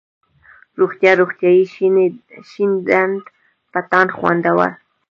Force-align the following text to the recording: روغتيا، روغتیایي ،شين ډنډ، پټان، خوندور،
روغتيا، 0.79 1.11
روغتیایي 1.21 1.63
،شين 2.49 2.71
ډنډ، 2.87 3.15
پټان، 3.71 4.07
خوندور، 4.17 4.69